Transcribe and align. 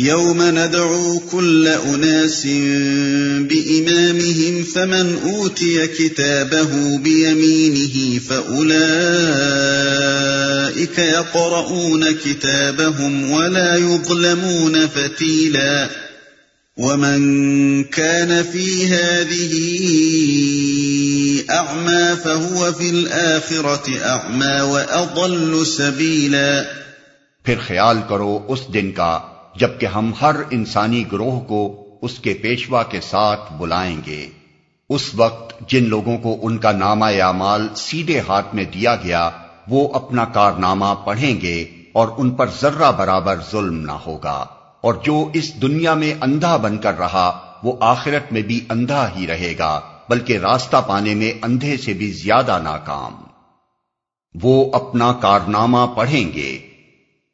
يوم 0.00 0.42
ندعو 0.42 1.20
كل 1.32 1.68
أناس 1.68 2.46
بإمامهم 3.48 4.64
فمن 4.64 5.18
أوتي 5.24 5.86
كتابه 5.86 6.98
بيمينه 6.98 8.18
فأولئك 8.28 8.70
يقرؤون 10.98 12.12
كتابهم 12.12 13.30
ولا 13.30 13.76
يظلمون 13.76 14.86
فتيلا 14.86 15.90
ومن 16.76 17.84
كان 17.84 18.42
في 18.42 18.86
هذه 18.86 19.52
أعمى 21.50 22.16
فهو 22.24 22.72
في 22.72 22.90
الآخرة 22.90 23.98
أعمى 24.04 24.60
وأضل 24.60 25.66
سبيلا 25.66 26.66
پھر 27.44 27.58
خیال 27.68 27.96
کرو 28.08 28.46
اس 28.48 28.60
دن 28.74 28.90
کا 28.92 29.39
جبکہ 29.60 29.86
ہم 29.86 30.12
ہر 30.22 30.34
انسانی 30.50 31.04
گروہ 31.12 31.40
کو 31.40 31.86
اس 32.02 32.18
کے 32.18 32.34
پیشوا 32.34 32.82
کے 32.82 33.00
ساتھ 33.00 33.52
بلائیں 33.52 34.00
گے۔ 34.06 34.28
اس 34.88 35.14
وقت 35.14 35.70
جن 35.70 35.88
لوگوں 35.88 36.18
کو 36.18 36.38
ان 36.42 36.58
کا 36.58 36.72
نامہ 36.72 37.04
اعمال 37.04 37.68
سیدھے 37.76 38.20
ہاتھ 38.28 38.54
میں 38.54 38.64
دیا 38.64 38.96
گیا، 38.96 39.30
وہ 39.68 39.94
اپنا 39.94 40.24
کارنامہ 40.24 40.86
پڑھیں 41.04 41.40
گے 41.40 41.64
اور 41.92 42.08
ان 42.16 42.30
پر 42.30 42.46
ذرہ 42.60 42.92
برابر 42.92 43.36
ظلم 43.52 43.80
نہ 43.86 43.92
ہوگا۔ 43.92 44.46
اور 44.80 44.94
جو 44.94 45.30
اس 45.34 45.62
دنیا 45.62 45.94
میں 45.94 46.14
اندھا 46.20 46.56
بن 46.56 46.78
کر 46.78 46.98
رہا، 46.98 47.54
وہ 47.62 47.76
آخرت 47.80 48.32
میں 48.32 48.42
بھی 48.42 48.60
اندھا 48.68 49.08
ہی 49.16 49.26
رہے 49.26 49.54
گا، 49.58 49.80
بلکہ 50.08 50.38
راستہ 50.38 50.76
پانے 50.86 51.14
میں 51.14 51.32
اندھے 51.42 51.76
سے 51.76 51.92
بھی 51.92 52.12
زیادہ 52.12 52.58
ناکام۔ 52.62 53.14
وہ 54.42 54.70
اپنا 54.72 55.12
کارنامہ 55.12 55.86
پڑھیں 55.96 56.32
گے۔ 56.32 56.69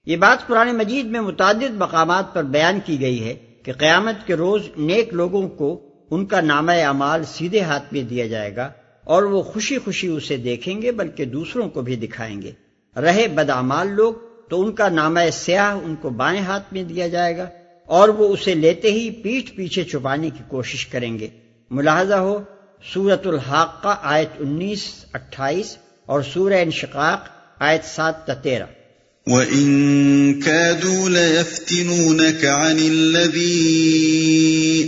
یہ 0.06 0.16
بات 0.16 0.46
قرآن 0.46 0.76
مجید 0.76 1.06
میں 1.06 1.20
متعدد 1.20 1.74
مقامات 1.74 2.34
پر 2.34 2.42
بیان 2.42 2.78
کی 2.84 3.00
گئی 3.00 3.24
ہے 3.24 3.34
کہ 3.62 3.72
قیامت 3.72 4.26
کے 4.26 4.34
روز 4.34 4.62
نیک 4.76 5.14
لوگوں 5.14 5.48
کو 5.48 5.90
ان 6.10 6.26
کا 6.26 6.40
نامہ 6.40 6.72
اعمال 6.72 7.24
سیدھے 7.24 7.60
ہاتھ 7.60 7.84
میں 7.92 8.02
دیا 8.02 8.26
جائے 8.26 8.56
گا 8.56 8.70
اور 9.04 9.22
وہ 9.22 9.42
خوشی 9.42 9.78
خوشی 9.78 10.06
اسے 10.06 10.36
دیکھیں 10.36 10.82
گے 10.82 10.92
بلکہ 10.92 11.24
دوسروں 11.24 11.68
کو 11.68 11.82
بھی 11.82 11.96
دکھائیں 11.96 12.42
گے۔ 12.42 12.52
رہے 12.96 13.28
بدعمال 13.28 13.88
لوگ 13.88 14.14
تو 14.50 14.62
ان 14.62 14.72
کا 14.72 14.88
نامہ 14.88 15.20
سیاہ 15.32 15.78
ان 15.82 15.94
کو 15.96 16.10
بائیں 16.10 16.40
ہاتھ 16.40 16.72
میں 16.72 16.82
دیا 16.82 17.08
جائے 17.08 17.36
گا 17.36 17.48
اور 17.86 18.08
وہ 18.08 18.28
اسے 18.28 18.54
لیتے 18.54 18.90
ہی 18.90 19.10
پیٹھ 19.10 19.52
پیچھے 19.56 19.84
چھپانے 19.84 20.30
کی 20.30 20.44
کوشش 20.48 20.86
کریں 20.86 21.18
گے۔ 21.18 21.28
ملاحظہ 21.70 22.14
ہو 22.14 22.42
سورت 22.94 23.26
الحاق 23.26 23.82
کا 23.82 23.94
آیت 24.02 24.28
انیس، 24.38 25.04
اٹھائیس 25.12 25.76
اور 26.06 26.22
سورہ 26.22 26.62
انشقاق 26.62 27.28
آیت 27.58 27.84
سات 27.84 28.42
تیرہ۔ 28.42 28.64
وَإِن 29.26 30.40
كَادُوا 30.40 31.08
لَيَفْتِنُونَكَ 31.10 32.44
عَنِ 32.44 32.78
الَّذِي 32.78 33.58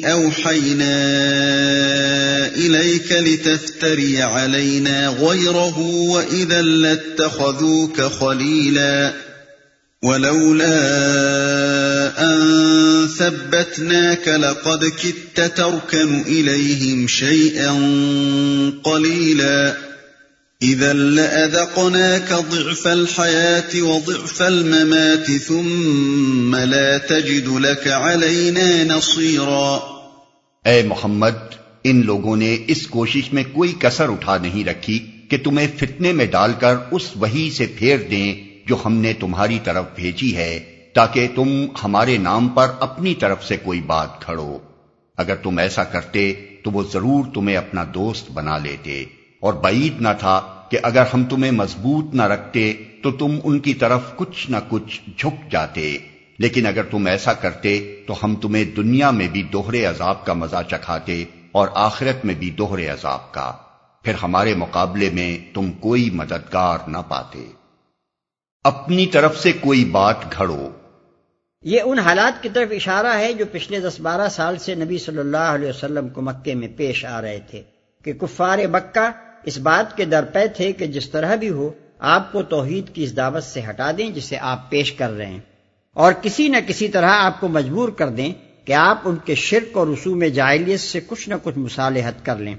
أَوْحَيْنَا 0.05 0.95
إِلَيْكَ 2.47 3.13
لِتَفْتَرِيَ 3.13 4.23
عَلَيْنَا 4.23 5.09
غَيْرَهُ 5.09 5.79
وَإِذًا 5.81 6.63
لَاتَّخَذُوكَ 6.63 8.01
خَلِيلًا 8.01 9.13
وَلَوْلَا 10.03 10.79
أَن 12.19 12.39
ثَبَّتْنَاكَ 13.19 14.29
لَقَدْ 14.29 14.85
كِدتَّ 14.85 15.57
تَرْكَنُ 15.57 16.21
إِلَيْهِمْ 16.27 17.09
شَيْئًا 17.09 17.73
قَلِيلًا 18.85 19.88
اذا 20.63 20.93
لأذقناك 20.93 22.33
ضعف 22.51 22.87
الحياة 22.87 23.81
وضعف 23.81 24.43
الممات 24.43 25.31
ثم 25.47 26.57
لا 26.57 26.99
تجد 26.99 27.49
لك 27.49 27.89
علينا 27.89 28.95
نصيرا 28.95 29.79
اے 30.65 30.83
محمد، 30.83 31.55
ان 31.85 32.07
لوگوں 32.07 32.37
نے 32.37 32.57
اس 32.67 32.87
کوشش 32.87 33.33
میں 33.33 33.45
کوئی 33.53 33.75
کسر 33.79 34.09
اٹھا 34.09 34.39
نہیں 34.39 34.65
رکھی 34.65 34.99
کہ 35.31 35.37
تمہیں 35.45 35.69
فتنے 35.77 36.13
میں 36.13 36.27
ڈال 36.27 36.53
کر 36.61 36.75
اس 36.91 37.03
وہی 37.17 37.51
سے 37.51 37.67
پھیر 37.67 37.99
دیں 38.11 38.35
جو 38.67 38.77
ہم 38.85 38.95
نے 38.95 39.13
تمہاری 39.13 39.59
طرف 39.65 39.85
بھیجی 39.95 40.37
ہے، 40.37 40.59
تاکہ 40.95 41.29
تم 41.35 41.67
ہمارے 41.85 42.19
نام 42.19 42.49
پر 42.49 42.67
اپنی 42.81 43.15
طرف 43.15 43.45
سے 43.45 43.57
کوئی 43.57 43.81
بات 43.81 44.21
کھڑو۔ 44.21 44.59
اگر 45.17 45.35
تم 45.35 45.59
ایسا 45.59 45.85
کرتے 45.85 46.33
تو 46.65 46.71
وہ 46.71 46.83
ضرور 46.93 47.25
تمہیں 47.35 47.57
اپنا 47.57 47.85
دوست 47.95 48.31
بنا 48.31 48.59
لیتے۔ 48.59 49.05
اور 49.41 49.53
بعید 49.53 50.01
نہ 50.01 50.09
تھا 50.19 50.65
کہ 50.71 50.79
اگر 50.83 51.05
ہم 51.15 51.25
تمہیں 51.25 51.51
مضبوط 51.51 52.15
نہ 52.15 52.23
رکھتے 52.23 52.73
تو 53.03 53.11
تم 53.11 53.39
ان 53.45 53.61
کی 53.61 53.75
طرف 53.75 54.01
کچھ 54.17 54.51
نہ 54.51 54.57
کچھ 54.69 55.01
جھک 55.19 55.53
جاتے۔ 55.53 55.99
لیکن 56.39 56.67
اگر 56.67 56.83
تم 56.83 57.07
ایسا 57.07 57.33
کرتے 57.33 58.03
تو 58.07 58.15
ہم 58.23 58.37
تمہیں 58.37 58.65
دنیا 58.65 59.11
میں 59.11 59.29
بھی 59.29 59.43
دوہرے 59.43 59.85
عذاب 59.85 60.27
کا 60.27 60.33
مزہ 60.33 60.57
چکھاتے 60.71 61.25
اور 61.53 61.69
آخرت 61.75 62.25
میں 62.25 62.35
بھی 62.35 62.51
دوہرے 62.51 62.87
عذاب 62.87 63.33
کا۔ 63.33 63.53
پھر 64.03 64.13
ہمارے 64.23 64.55
مقابلے 64.55 65.11
میں 65.13 65.55
تم 65.55 65.73
کوئی 65.73 66.11
مددگار 66.11 66.79
نہ 66.89 66.99
پاتے۔ 67.09 67.53
اپنی 68.65 69.07
طرف 69.07 69.39
سے 69.39 69.53
کوئی 69.53 69.85
بات 69.85 70.17
گھڑو۔ 70.39 70.69
یہ 71.63 71.81
ان 71.85 71.99
حالات 71.99 72.43
کی 72.43 72.49
طرف 72.49 72.69
اشارہ 72.71 73.19
ہے 73.19 73.33
جو 73.33 73.45
پچھلے 73.53 73.81
دس 73.81 74.01
بارہ 74.01 74.29
سال 74.29 74.59
سے 74.59 74.75
نبی 74.75 74.99
صلی 74.99 75.19
اللہ 75.19 75.37
علیہ 75.37 75.69
وسلم 75.69 76.09
کو 76.09 76.23
مکے 76.23 76.55
میں 76.55 76.69
پیش 76.77 77.05
آ 77.05 77.21
رہے 77.21 77.41
تھے 77.51 77.63
کہ 78.05 78.13
کفار 78.13 78.59
مکہ 78.73 79.28
اس 79.45 79.59
بات 79.59 79.97
کے 79.97 80.05
درپے 80.05 80.49
تھے 80.49 80.73
کہ 80.73 80.87
جس 80.87 81.11
طرح 81.11 81.35
بھی 81.35 81.49
ہو، 81.49 81.71
آپ 81.99 82.33
کو 82.33 82.43
توحید 82.43 82.95
کی 82.95 83.05
اس 83.05 83.17
دعوت 83.17 83.45
سے 83.45 83.61
ہٹا 83.71 83.91
دیں 83.99 84.11
جسے 84.11 84.39
آپ 84.41 84.71
پیش 84.71 84.93
کر 84.93 85.11
رہے 85.11 85.27
ہیں۔ 85.27 85.41
اور 85.95 86.13
کسی 86.13 86.49
نہ 86.49 86.57
کسی 86.67 86.89
طرح 86.89 87.11
آپ 87.11 87.41
کو 87.41 87.49
مجبور 87.49 87.89
کر 87.89 88.09
دیں 88.09 88.33
کہ 88.65 88.73
آپ 88.73 88.99
ان 89.05 89.17
کے 89.25 89.35
شرک 89.35 89.77
اور 89.77 89.87
رسوم 89.87 90.25
جائلیت 90.25 90.81
سے 90.81 91.01
کچھ 91.07 91.29
نہ 91.29 91.35
کچھ 91.43 91.59
مصالحت 91.59 92.27
کر 92.27 92.37
لیں۔ 92.37 92.55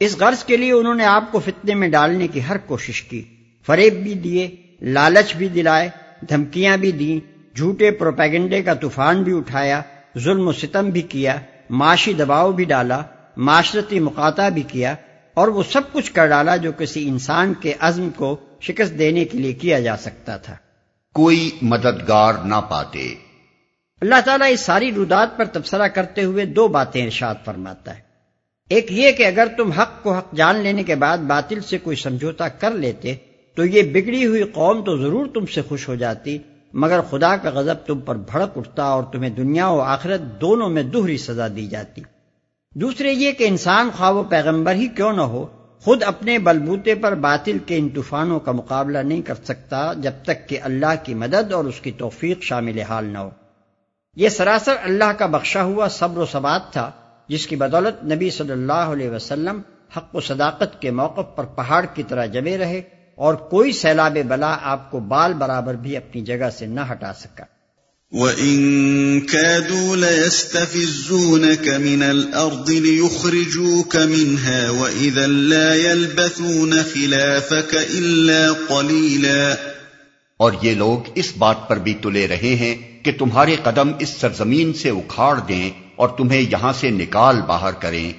اس 0.00 0.16
غرض 0.18 0.44
کے 0.44 0.56
لیے 0.56 0.72
انہوں 0.72 0.94
نے 0.94 1.04
آپ 1.04 1.32
کو 1.32 1.38
فتنے 1.38 1.74
میں 1.74 1.88
ڈالنے 1.88 2.28
کی 2.28 2.40
ہر 2.48 2.56
کوشش 2.58 3.02
کی۔ 3.02 3.22
فریب 3.66 3.94
بھی 3.94 4.14
دیے، 4.14 4.56
لالچ 4.82 5.36
بھی 5.36 5.48
دلائے، 5.48 5.88
دھمکیاں 6.28 6.76
بھی 6.76 6.92
دیں، 6.92 7.38
جھوٹے 7.56 7.90
پروپیگنڈے 7.90 8.62
کا 8.62 8.74
طوفان 8.74 9.22
بھی 9.22 9.36
اٹھایا، 9.36 9.82
ظلم 10.18 10.48
و 10.48 10.52
ستم 10.52 10.90
بھی 10.90 11.02
کیا، 11.02 11.36
معاشی 11.70 12.12
دباؤ 12.12 12.52
بھی 12.52 12.64
ڈالا، 12.64 13.02
معاشرتی 13.36 14.00
مقاطع 14.00 14.48
بھی 14.48 14.62
کیا۔ 14.62 14.94
اور 15.38 15.48
وہ 15.48 15.62
سب 15.72 15.80
کچھ 15.92 16.12
کر 16.12 16.26
ڈالا 16.26 16.56
جو 16.56 16.72
کسی 16.78 17.08
انسان 17.08 17.54
کے 17.54 17.74
عزم 17.80 18.08
کو 18.16 18.36
شکست 18.60 18.98
دینے 18.98 19.24
کے 19.24 19.38
لیے 19.38 19.52
کیا 19.52 19.80
جا 19.80 19.96
سکتا 19.96 20.36
تھا۔ 20.36 20.56
کوئی 21.14 21.50
مددگار 21.62 22.34
نہ 22.44 22.54
پاتے۔ 22.54 23.14
اللہ 24.00 24.20
تعالیٰ 24.24 24.52
اس 24.52 24.60
ساری 24.60 24.92
رودات 24.92 25.36
پر 25.36 25.44
تبصرہ 25.44 25.88
کرتے 25.88 26.24
ہوئے 26.24 26.44
دو 26.44 26.68
باتیں 26.68 27.04
ارشاد 27.04 27.34
فرماتا 27.44 27.96
ہے۔ 27.96 28.00
ایک 28.70 28.92
یہ 28.92 29.12
کہ 29.12 29.26
اگر 29.26 29.48
تم 29.56 29.70
حق 29.70 30.02
کو 30.02 30.12
حق 30.12 30.34
جان 30.34 30.56
لینے 30.56 30.82
کے 30.82 30.94
بعد 30.94 31.18
باطل 31.18 31.60
سے 31.60 31.78
کوئی 31.78 31.96
سمجھوتا 31.96 32.48
کر 32.48 32.70
لیتے 32.70 33.14
تو 33.56 33.64
یہ 33.64 33.82
بگڑی 33.82 34.26
ہوئی 34.26 34.42
قوم 34.42 34.84
تو 34.84 34.96
ضرور 34.96 35.26
تم 35.34 35.46
سے 35.46 35.62
خوش 35.62 35.88
ہو 35.88 35.94
جاتی 35.94 36.38
مگر 36.72 37.00
خدا 37.10 37.36
کا 37.36 37.50
غضب 37.50 37.86
تم 37.86 38.00
پر 38.00 38.16
بھڑک 38.16 38.58
اٹھتا 38.58 38.84
اور 38.84 39.02
تمہیں 39.02 39.30
دنیا 39.30 39.68
و 39.68 39.80
آخرت 39.80 40.20
دونوں 40.40 40.68
میں 40.68 40.82
دوہری 40.82 41.16
سزا 41.16 41.48
دی 41.56 41.66
جاتی۔ 41.66 42.02
دوسرے 42.74 43.12
یہ 43.12 43.32
کہ 43.32 43.44
انسان 43.48 43.90
خواہ 43.96 44.10
و 44.10 44.22
پیغمبر 44.22 44.74
ہی 44.74 44.86
کیوں 44.86 45.12
نہ 45.12 45.20
ہو، 45.20 45.46
خود 45.80 46.02
اپنے 46.02 46.38
بلبوتے 46.38 46.94
پر 46.94 47.14
باطل 47.14 47.58
کے 47.66 47.76
ان 47.76 47.88
طوفانوں 47.88 48.40
کا 48.40 48.52
مقابلہ 48.52 48.98
نہیں 48.98 49.22
کر 49.22 49.34
سکتا 49.34 49.92
جب 49.92 50.12
تک 50.22 50.48
کہ 50.48 50.58
اللہ 50.62 50.94
کی 51.02 51.14
مدد 51.14 51.52
اور 51.52 51.64
اس 51.64 51.80
کی 51.80 51.90
توفیق 51.90 52.42
شامل 52.42 52.78
حال 52.78 53.04
نہ 53.04 53.18
ہو۔ 53.18 53.30
یہ 54.16 54.28
سراسر 54.28 54.76
اللہ 54.82 55.12
کا 55.18 55.26
بخشا 55.26 55.62
ہوا 55.62 55.88
صبر 55.88 56.18
و 56.18 56.26
ثبات 56.26 56.72
تھا، 56.72 56.90
جس 57.28 57.46
کی 57.46 57.56
بدولت 57.56 58.04
نبی 58.04 58.30
صلی 58.30 58.50
اللہ 58.50 58.72
علیہ 58.72 59.10
وسلم 59.10 59.60
حق 59.96 60.16
و 60.16 60.20
صداقت 60.20 60.82
کے 60.82 60.90
موقف 60.90 61.36
پر 61.36 61.44
پہاڑ 61.44 61.86
کی 61.94 62.02
طرح 62.02 62.26
جمے 62.26 62.58
رہے 62.58 62.80
اور 63.14 63.34
کوئی 63.34 63.72
سیلاب 63.72 64.18
بلا 64.28 64.56
آپ 64.62 64.90
کو 64.90 65.00
بال 65.00 65.32
برابر 65.32 65.74
بھی 65.74 65.96
اپنی 65.96 66.20
جگہ 66.20 66.50
سے 66.50 66.66
نہ 66.66 66.80
ہٹا 66.92 67.12
سکا۔ 67.12 67.44
وَإِن 68.12 69.20
كَادُوا 69.20 69.96
لَيَسْتَفِزُّونَكَ 69.96 71.68
مِنَ 71.70 72.02
الْأَرْضِ 72.02 72.70
لِيُخْرِجُوكَ 72.70 73.98
مِنْهَا 73.98 74.70
وَإِذًا 74.70 75.26
لَا 75.26 75.74
يَلْبَثُونَ 75.74 76.74
خِلَافَكَ 76.92 77.76
إِلَّا 77.76 78.52
قَلِيلًا 78.68 79.54
اور 80.36 80.52
یہ 80.62 80.74
لوگ 80.74 81.10
اس 81.14 81.32
بات 81.38 81.68
پر 81.68 81.76
بھی 81.76 81.94
تلے 81.94 82.28
رہے 82.28 82.54
ہیں 82.54 83.04
کہ 83.04 83.12
تمہارے 83.18 83.56
قدم 83.62 83.92
اس 84.00 84.08
سرزمین 84.08 84.72
سے 84.72 84.90
اکھاڑ 84.90 85.40
دیں 85.48 85.70
اور 85.96 86.08
تمہیں 86.08 86.40
یہاں 86.40 86.72
سے 86.72 86.90
نکال 86.90 87.42
باہر 87.42 87.72
کریں۔ 87.72 88.12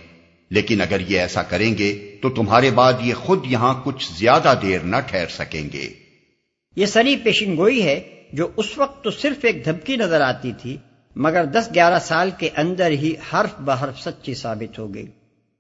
لیکن 0.51 0.81
اگر 0.81 1.00
یہ 1.00 1.19
ایسا 1.19 1.44
کریں 1.44 1.77
گے 1.77 2.18
تو 2.21 2.30
تمہارے 2.30 2.69
بعد 2.69 2.94
یہ 3.01 3.13
خود 3.13 3.45
یہاں 3.45 3.81
کچھ 3.83 4.07
زیادہ 4.19 4.53
دیر 4.62 4.80
نہ 4.80 4.95
ٹھہر 5.07 5.25
سکیں 5.39 5.69
گے۔ 5.74 5.89
یہ 6.75 6.86
سری 6.86 7.15
پیشن 7.15 7.57
گوئی 7.57 7.83
ہے 7.83 8.19
جو 8.33 8.47
اس 8.57 8.77
وقت 8.77 9.03
تو 9.03 9.11
صرف 9.11 9.37
ایک 9.43 9.65
دھمکی 9.65 9.95
نظر 9.95 10.21
آتی 10.21 10.51
تھی، 10.61 10.77
مگر 11.15 11.45
دس 11.45 11.69
گیارہ 11.75 11.99
سال 11.99 12.29
کے 12.37 12.49
اندر 12.57 12.87
ہی 12.87 13.13
حرف 13.33 13.59
بحرف 13.59 14.01
سچی 14.01 14.33
ثابت 14.33 14.79
ہو 14.79 14.93
گئی۔ 14.93 15.07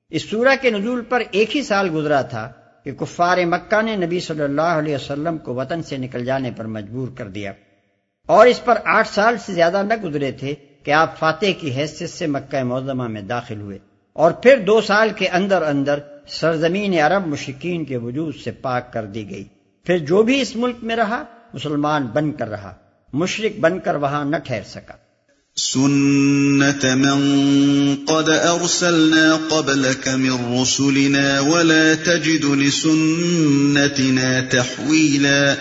اس 0.09 0.29
سورہ 0.29 0.55
کے 0.61 0.69
نزول 0.69 1.01
پر 1.01 1.23
ایک 1.31 1.57
ہی 1.57 1.61
سال 1.61 1.89
گزرا 1.93 2.21
تھا 2.21 2.51
کہ 2.83 2.91
کفار 2.91 3.37
مکہ 3.45 3.81
نے 3.81 3.95
نبی 3.95 4.19
صلی 4.19 4.41
اللہ 4.41 4.61
علیہ 4.61 4.95
وسلم 4.95 5.37
کو 5.37 5.55
وطن 5.55 5.83
سے 5.83 5.97
نکل 5.97 6.25
جانے 6.25 6.51
پر 6.51 6.65
مجبور 6.65 7.07
کر 7.17 7.27
دیا۔ 7.27 7.51
اور 8.25 8.47
اس 8.47 8.65
پر 8.65 8.77
آٹھ 8.85 9.07
سال 9.07 9.37
سے 9.37 9.53
زیادہ 9.53 9.81
نہ 9.83 9.93
گزرے 10.03 10.31
تھے 10.31 10.55
کہ 10.83 10.91
آپ 10.91 11.19
فاتح 11.19 11.45
کی 11.59 11.71
حیثیت 11.71 12.09
سے 12.09 12.27
مکہ 12.27 12.63
معظمہ 12.63 13.07
میں 13.07 13.21
داخل 13.21 13.61
ہوئے۔ 13.61 13.77
اور 14.13 14.31
پھر 14.31 14.57
دو 14.57 14.81
سال 14.81 15.09
کے 15.15 15.27
اندر 15.27 15.61
اندر 15.61 15.99
سرزمین 16.27 16.99
عرب 16.99 17.27
مشکین 17.27 17.85
کے 17.85 17.97
وجود 17.97 18.35
سے 18.43 18.51
پاک 18.51 18.93
کر 18.93 19.05
دی 19.05 19.29
گئی۔ 19.29 19.43
پھر 19.83 19.97
جو 19.97 20.23
بھی 20.23 20.41
اس 20.41 20.55
ملک 20.55 20.75
میں 20.81 20.95
رہا 20.95 21.23
مسلمان 21.53 22.07
بن 22.13 22.31
کر 22.31 22.47
رہا۔ 22.47 22.73
مشرق 23.13 23.59
بن 23.59 23.79
کر 23.79 23.95
وہاں 23.95 24.25
نہ 24.25 24.35
ٹھہر 24.37 24.61
سکا۔ 24.67 24.93
سنت 25.55 26.85
من 26.85 27.95
قد 28.07 28.29
ارسلنا 28.29 29.37
قبلك 29.49 30.07
من 30.07 30.61
رسلنا 30.61 31.39
ولا 31.39 31.93
تجد 32.03 32.43
لسنتنا 32.43 34.39
تحویلا۔ 34.51 35.53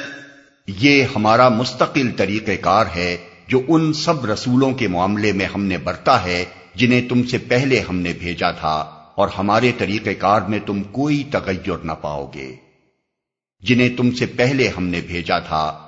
یہ 0.66 1.04
ہمارا 1.16 1.48
مستقل 1.48 2.10
طریقہ 2.16 2.50
کار 2.60 2.84
ہے 2.96 3.16
جو 3.48 3.62
ان 3.68 3.92
سب 3.92 4.24
رسولوں 4.24 4.72
کے 4.72 4.88
معاملے 4.88 5.32
میں 5.32 5.46
ہم 5.46 5.64
نے 5.64 5.78
برتا 5.78 6.24
ہے 6.24 6.44
جنہیں 6.74 7.08
تم 7.08 7.22
سے 7.22 7.38
پہلے 7.38 7.80
ہم 7.88 7.98
نے 7.98 8.12
بھیجا 8.18 8.50
تھا 8.50 8.90
اور 9.14 9.28
ہمارے 9.38 9.72
طریقہ 9.78 10.10
کار 10.18 10.42
میں 10.42 10.58
تم 10.66 10.82
کوئی 10.82 11.24
تغیر 11.30 11.84
نہ 11.84 11.92
پاؤ 11.92 12.30
گے۔ 12.34 12.67
جنہیں 13.60 13.96
تم 13.96 14.10
سے 14.10 14.26
پہلے 14.26 14.68
ہم 14.68 14.86
نے 14.86 15.00
بھیجا 15.06 15.38
تھا۔ 15.38 15.78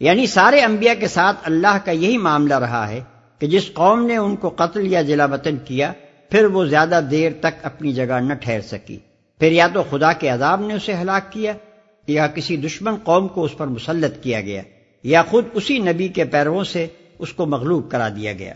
یعنی 0.00 0.26
سارے 0.26 0.60
انبیاء 0.60 0.94
کے 1.00 1.08
ساتھ 1.08 1.36
اللہ 1.44 1.78
کا 1.84 1.90
یہی 1.90 2.18
معاملہ 2.18 2.54
رہا 2.54 2.88
ہے 2.88 3.00
کہ 3.38 3.46
جس 3.46 3.70
قوم 3.74 4.06
نے 4.06 4.16
ان 4.16 4.36
کو 4.36 4.48
قتل 4.48 4.92
یا 4.92 5.02
جلا 5.02 5.24
وطن 5.24 5.56
کیا، 5.64 5.92
پھر 6.30 6.44
وہ 6.44 6.64
زیادہ 6.64 7.00
دیر 7.10 7.32
تک 7.40 7.54
اپنی 7.62 7.92
جگہ 7.92 8.20
نہ 8.20 8.34
ٹھہر 8.34 8.60
سکی۔ 8.60 8.98
پھر 9.38 9.52
یا 9.52 9.68
تو 9.72 9.82
خدا 9.90 10.12
کے 10.12 10.28
عذاب 10.28 10.60
نے 10.66 10.74
اسے 10.74 10.94
ہلاک 10.94 11.32
کیا، 11.32 11.52
یا 12.06 12.26
کسی 12.26 12.56
دشمن 12.56 12.94
قوم 13.04 13.28
کو 13.28 13.44
اس 13.44 13.56
پر 13.56 13.66
مسلط 13.66 14.22
کیا 14.22 14.40
گیا، 14.40 14.62
یا 15.02 15.22
خود 15.22 15.44
اسی 15.52 15.78
نبی 15.78 16.08
کے 16.08 16.24
پیروں 16.24 16.64
سے 16.64 16.86
اس 17.18 17.32
کو 17.32 17.46
مغلوب 17.46 17.90
کرا 17.90 18.08
دیا 18.08 18.32
گیا۔ 18.32 18.54